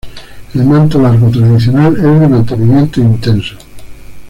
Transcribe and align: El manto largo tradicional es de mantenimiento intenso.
El 0.55 0.63
manto 0.65 0.99
largo 0.99 1.29
tradicional 1.29 1.95
es 1.95 2.19
de 2.21 2.27
mantenimiento 2.27 2.99
intenso. 3.01 3.55